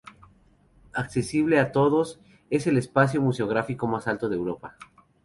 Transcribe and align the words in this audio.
Accesible 0.95 1.59
a 1.59 1.71
todos, 1.71 2.19
es 2.49 2.65
el 2.65 2.79
espacio 2.79 3.21
museográfico 3.21 3.85
más 3.85 4.07
alto 4.07 4.29
de 4.29 4.35
Europa. 4.35 4.75